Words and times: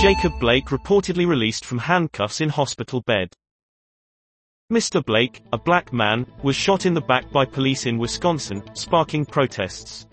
Jacob 0.00 0.40
Blake 0.40 0.64
reportedly 0.68 1.26
released 1.26 1.66
from 1.66 1.76
handcuffs 1.76 2.40
in 2.40 2.48
hospital 2.48 3.02
bed. 3.02 3.34
Mr. 4.72 5.04
Blake, 5.04 5.42
a 5.52 5.58
black 5.58 5.92
man, 5.92 6.24
was 6.42 6.56
shot 6.56 6.86
in 6.86 6.94
the 6.94 7.02
back 7.02 7.30
by 7.30 7.44
police 7.44 7.84
in 7.84 7.98
Wisconsin, 7.98 8.62
sparking 8.74 9.26
protests. 9.26 10.06